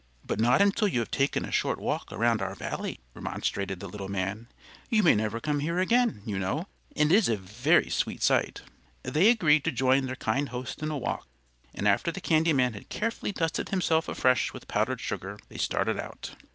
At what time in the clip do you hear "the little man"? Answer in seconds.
3.79-4.47